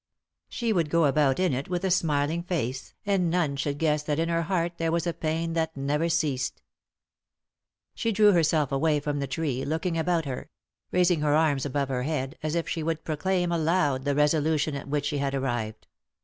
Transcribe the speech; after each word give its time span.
She 0.49 0.73
would 0.73 0.89
go 0.89 1.05
about 1.05 1.39
in 1.39 1.53
it 1.53 1.69
with 1.69 1.83
a 1.83 1.91
smiling 1.91 2.41
face, 2.41 2.95
and 3.05 3.29
none 3.29 3.55
should 3.55 3.77
guess 3.77 4.01
that 4.01 4.17
in 4.17 4.29
her 4.29 4.41
heart 4.41 4.79
there 4.79 4.91
was 4.91 5.05
a 5.05 5.13
pain 5.13 5.53
that 5.53 5.77
never 5.77 6.09
ceased. 6.09 6.63
She 7.93 8.11
drew 8.11 8.31
herself 8.31 8.71
away 8.71 8.99
from 8.99 9.19
the 9.19 9.27
tree, 9.27 9.63
looking 9.63 9.99
about 9.99 10.25
her— 10.25 10.49
raising 10.91 11.21
her 11.21 11.35
arms 11.35 11.67
above 11.67 11.89
her 11.89 12.01
head, 12.01 12.35
as 12.41 12.55
if 12.55 12.67
she 12.67 12.81
would 12.81 13.03
proclaim 13.03 13.51
aloud 13.51 14.03
the 14.03 14.15
resolution 14.15 14.75
at 14.75 14.87
which 14.87 15.05
she 15.05 15.19
had 15.19 15.35
arrived. 15.35 15.85